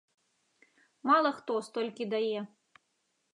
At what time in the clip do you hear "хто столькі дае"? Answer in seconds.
1.41-2.39